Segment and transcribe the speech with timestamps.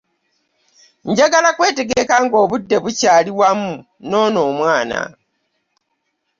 [1.09, 3.71] Njagala kwetegeka nga obudde bukyali wamu
[4.09, 4.99] noono omwana.